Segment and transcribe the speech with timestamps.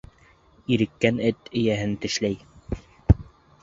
[0.77, 2.85] Иреккән эт эйәһен тешләй.